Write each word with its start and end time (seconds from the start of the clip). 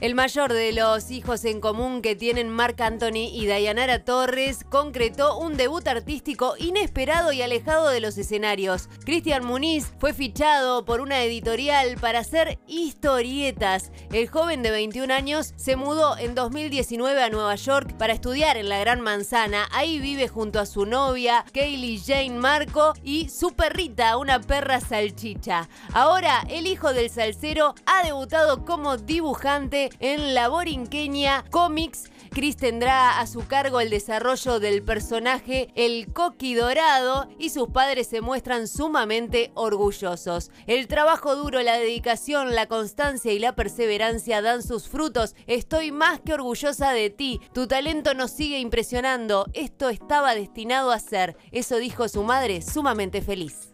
El 0.00 0.14
mayor 0.14 0.52
de 0.52 0.70
los 0.70 1.10
hijos 1.10 1.44
en 1.44 1.60
común 1.60 2.02
que 2.02 2.14
tienen 2.14 2.48
Marc 2.50 2.80
Anthony 2.80 3.32
y 3.32 3.48
Dayanara 3.48 4.04
Torres 4.04 4.62
concretó 4.62 5.36
un 5.36 5.56
debut 5.56 5.84
artístico 5.88 6.54
inesperado 6.56 7.32
y 7.32 7.42
alejado 7.42 7.88
de 7.88 7.98
los 7.98 8.16
escenarios. 8.16 8.88
Cristian 9.04 9.44
Muniz 9.44 9.90
fue 9.98 10.14
fichado 10.14 10.84
por 10.84 11.00
una 11.00 11.24
editorial 11.24 11.96
para 12.00 12.20
hacer 12.20 12.60
historietas. 12.68 13.90
El 14.12 14.28
joven 14.28 14.62
de 14.62 14.70
21 14.70 15.12
años 15.12 15.52
se 15.56 15.74
mudó 15.74 16.16
en 16.16 16.36
2019 16.36 17.20
a 17.20 17.30
Nueva 17.30 17.56
York 17.56 17.96
para 17.98 18.12
estudiar 18.12 18.56
en 18.56 18.68
la 18.68 18.78
Gran 18.78 19.00
Manzana. 19.00 19.66
Ahí 19.72 19.98
vive 19.98 20.28
junto 20.28 20.60
a 20.60 20.66
su 20.66 20.86
novia, 20.86 21.44
Kaylee 21.52 21.98
Jane 21.98 22.38
Marco, 22.38 22.92
y 23.02 23.30
su 23.30 23.50
perrita, 23.50 24.16
una 24.16 24.40
perra 24.40 24.80
salchicha. 24.80 25.68
Ahora, 25.92 26.44
el 26.48 26.68
hijo 26.68 26.92
del 26.94 27.10
salsero 27.10 27.74
ha 27.84 28.04
debutado 28.04 28.64
como 28.64 28.96
dibujante 28.96 29.87
en 30.00 30.34
la 30.34 30.48
borinqueña 30.48 31.44
Comics. 31.50 32.10
Chris 32.30 32.56
tendrá 32.56 33.20
a 33.20 33.26
su 33.26 33.46
cargo 33.46 33.80
el 33.80 33.90
desarrollo 33.90 34.60
del 34.60 34.82
personaje 34.82 35.68
El 35.74 36.12
Coqui 36.12 36.54
Dorado 36.54 37.28
y 37.38 37.50
sus 37.50 37.68
padres 37.68 38.06
se 38.08 38.20
muestran 38.20 38.68
sumamente 38.68 39.50
orgullosos. 39.54 40.50
El 40.66 40.88
trabajo 40.88 41.36
duro, 41.36 41.62
la 41.62 41.78
dedicación, 41.78 42.54
la 42.54 42.66
constancia 42.66 43.32
y 43.32 43.38
la 43.38 43.54
perseverancia 43.54 44.42
dan 44.42 44.62
sus 44.62 44.88
frutos. 44.88 45.34
Estoy 45.46 45.90
más 45.90 46.20
que 46.20 46.34
orgullosa 46.34 46.92
de 46.92 47.10
ti. 47.10 47.40
Tu 47.52 47.66
talento 47.66 48.14
nos 48.14 48.30
sigue 48.30 48.58
impresionando. 48.58 49.46
Esto 49.54 49.88
estaba 49.88 50.34
destinado 50.34 50.92
a 50.92 51.00
ser. 51.00 51.36
Eso 51.50 51.76
dijo 51.76 52.08
su 52.08 52.22
madre, 52.22 52.62
sumamente 52.62 53.22
feliz. 53.22 53.70